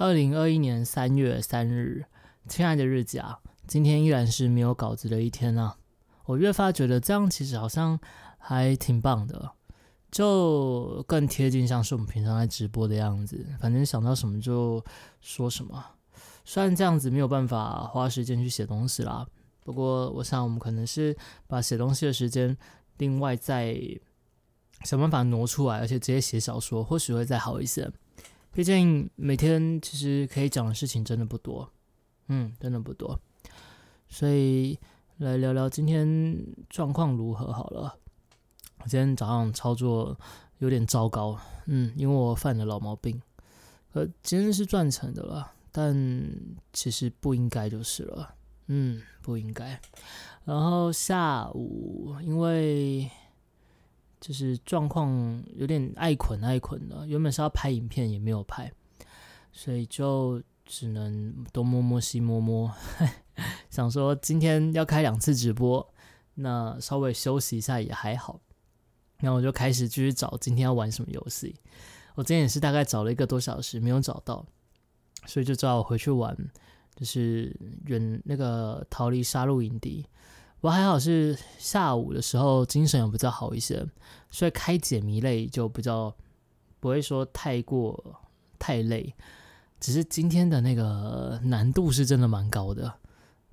[0.00, 2.06] 二零二一年三月三日，
[2.48, 5.76] 亲爱的日子啊，今天依然是没有稿子的一天啊。
[6.24, 8.00] 我越发觉得这样其实好像
[8.38, 9.50] 还挺棒的，
[10.10, 13.44] 就更贴近像是我们平常在直播的样子。
[13.60, 14.82] 反正想到什么就
[15.20, 15.84] 说什么。
[16.46, 19.26] 虽然这样子没有办法花时间去写东西啦，
[19.62, 21.14] 不过我想我们可能是
[21.46, 22.56] 把写东西的时间
[22.96, 23.78] 另外再
[24.82, 27.92] 想办法挪出来，而且直接写小说，或许会再好一些。
[28.52, 31.70] 毕竟每天其实可以讲的事情真的不多，
[32.28, 33.18] 嗯，真的不多。
[34.08, 34.78] 所以
[35.18, 36.36] 来聊聊今天
[36.68, 37.96] 状况如何好了。
[38.78, 40.18] 我今天早上操作
[40.58, 43.20] 有点糟糕，嗯，因为我犯了老毛病。
[43.92, 45.52] 呃，今天是赚成的了。
[45.72, 45.94] 但
[46.72, 48.34] 其实不应该就是了，
[48.66, 49.80] 嗯，不应该。
[50.44, 53.08] 然后下午因为
[54.20, 58.70] 就是状况有点爱捆爱捆的，原本是要拍影片也没有拍，
[59.50, 62.70] 所以就只能东摸摸西摸摸，
[63.70, 65.92] 想说今天要开两次直播，
[66.34, 68.40] 那稍微休息一下也还好。
[69.18, 71.56] 然后我就开始继续找今天要玩什么游戏，
[72.14, 74.44] 我今天也是大概找了一个多小时，没有找到。
[75.26, 76.34] 所以就只好回去玩，
[76.96, 80.06] 就是远那个逃离杀戮营地。
[80.60, 83.86] 我还好是下午的时候精神有比较好一些，
[84.30, 86.14] 所以开解谜类就比较
[86.80, 88.20] 不会说太过
[88.58, 89.14] 太累。
[89.78, 92.92] 只是今天的那个难度是真的蛮高的，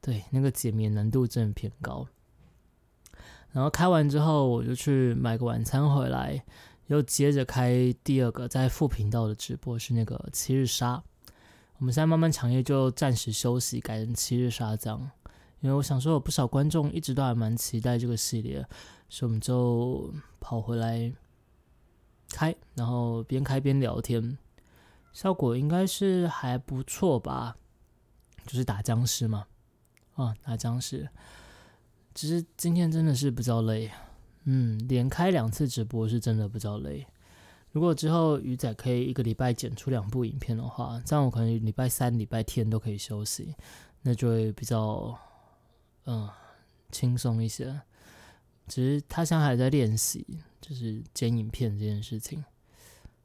[0.00, 2.04] 对，那个解谜难度真的偏高。
[3.52, 6.44] 然后开完之后，我就去买个晚餐回来，
[6.88, 11.00] 又接着开第二个在副频道的直播，是那个七日杀。
[11.78, 15.10] 我们现在慢慢长夜就暂时休息，改成七日杀这样。
[15.60, 18.66] 因为我想说，有不少观众一直都还蛮期待这个系列，
[19.08, 21.12] 所以我们就跑回来
[22.30, 24.36] 开，然后边开边聊天，
[25.12, 27.56] 效果应该是还不错吧？
[28.46, 29.46] 就是打僵尸嘛，
[30.14, 31.08] 啊，打僵尸。
[32.14, 33.90] 只是今天真的是比较累，
[34.44, 37.06] 嗯，连开两次直播是真的比较累。
[37.72, 43.54] 如果之后鱼仔可以一个礼拜剪出两部影片的话，这样我可能礼拜三、礼拜天都可以休息，
[44.02, 45.18] 那就会比较
[46.06, 46.28] 嗯
[46.90, 47.80] 轻松一些。
[48.66, 50.26] 只是他现在还在练习，
[50.60, 52.44] 就是剪影片这件事情。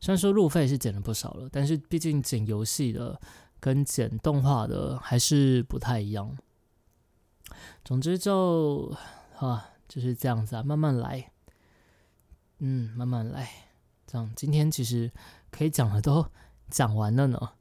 [0.00, 3.20] 虽然说路费是剪了不少了，但是毕竟剪游戏的
[3.60, 6.36] 跟剪动画的还是不太一样。
[7.84, 8.92] 总之就
[9.36, 11.32] 啊就是这样子啊，慢慢来，
[12.58, 13.48] 嗯，慢慢来。
[14.06, 15.12] 这样，今天其实
[15.50, 16.26] 可以讲的都
[16.68, 17.52] 讲完了呢。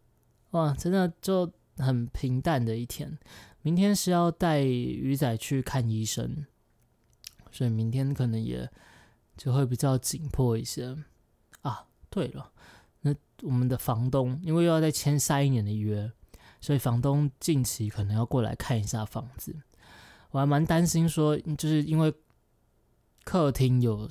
[0.52, 3.18] 哇，真的就很平淡的一天。
[3.68, 6.46] 明天是要带鱼仔去看医生，
[7.52, 8.72] 所以明天可能也
[9.36, 10.96] 就会比较紧迫一些
[11.64, 11.86] 啊。
[12.10, 12.54] 对了，
[13.02, 16.10] 那我们的房东因为又要再签下一年的约，
[16.62, 19.54] 所以房东近期可能要过来看一下房子。
[20.32, 22.14] 我还蛮担心说，就是因为。
[23.28, 24.08] 客厅有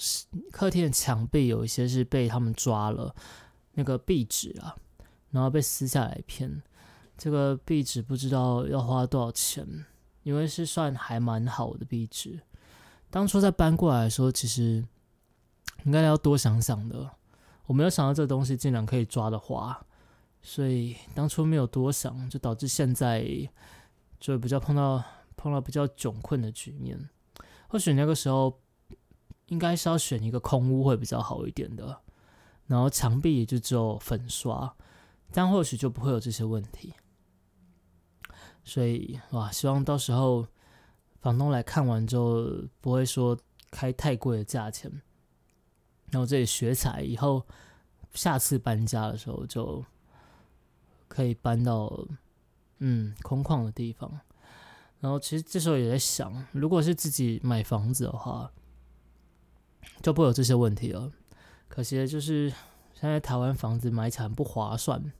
[0.52, 3.16] 客厅的墙壁有一些是被他们抓了
[3.72, 4.76] 那个壁纸啊，
[5.30, 6.62] 然后被撕下来一片。
[7.16, 9.66] 这个壁纸不知道要花多少钱，
[10.22, 12.40] 因为是算还蛮好的壁纸。
[13.10, 14.84] 当初在搬过来的时候，其实
[15.84, 17.10] 应该要多想想的。
[17.66, 19.80] 我没有想到这东西竟然可以抓的花，
[20.42, 23.26] 所以当初没有多想，就导致现在
[24.20, 25.02] 就比较碰到
[25.36, 27.08] 碰到比较窘困的局面。
[27.68, 28.60] 或许那个时候。
[29.48, 32.00] 应该是要选一个空屋会比较好一点的，
[32.66, 34.74] 然后墙壁也就只有粉刷，
[35.30, 36.92] 但或许就不会有这些问题。
[38.66, 40.46] 所以哇，希望到时候
[41.22, 42.44] 房东来看完之后，
[42.82, 43.34] 不会说
[43.70, 44.90] 开太贵的价钱。
[46.10, 47.46] 然后这里学彩以后，
[48.12, 49.82] 下次搬家的时候就
[51.08, 52.06] 可以搬到
[52.80, 54.20] 嗯空旷的地方。
[55.00, 58.52] 然后其实这时候也在想，如果是自己买房子的话。
[60.02, 61.10] 就不会有这些问题了。
[61.68, 62.50] 可惜的就是
[62.92, 65.12] 现在台湾房子买起来不划算。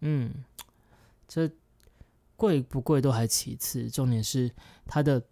[0.00, 0.44] 嗯，
[1.26, 1.48] 这
[2.42, 4.50] 贵不贵都还其次，重点是
[4.84, 5.22] 它的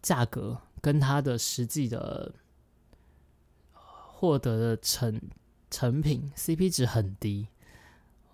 [0.00, 2.32] 价格跟它的实际的
[3.72, 5.20] 获得的成
[5.68, 7.48] 成品 CP 值很低。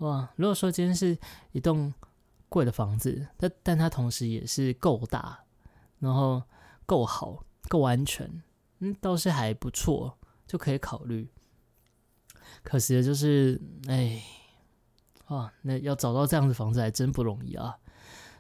[0.00, 1.16] 哇，如果说今天是
[1.52, 1.94] 一栋
[2.50, 5.44] 贵的房子，但但它同时也是够大，
[5.98, 6.42] 然后
[6.84, 8.42] 够好、够安全。
[8.80, 11.26] 嗯，倒是还不错，就可以考虑。
[12.62, 13.58] 可惜的就是，
[13.88, 14.22] 哎，
[15.34, 17.76] 啊，那要找到这样的房子还真不容易啊。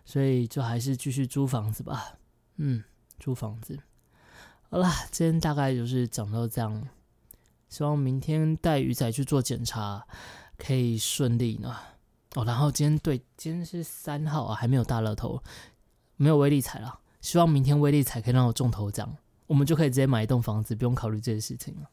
[0.04, 2.18] 所以就还是继续租房子吧。
[2.56, 2.82] 嗯，
[3.18, 3.78] 租房子。
[4.68, 6.88] 好啦，今天大概就是讲到这样。
[7.68, 10.06] 希望明天带鱼仔去做检查
[10.58, 11.74] 可以顺利呢。
[12.34, 15.42] 哦，然后今天对，今天是三号啊，还没有大乐透，
[16.16, 16.98] 没有威力彩了。
[17.20, 19.16] 希望明天威力彩可以让我中头奖，
[19.46, 21.88] 我们就可以直接买一栋房子，不用考虑这些事情了。